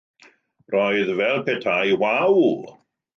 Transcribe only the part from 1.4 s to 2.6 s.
petai, ‘Waw!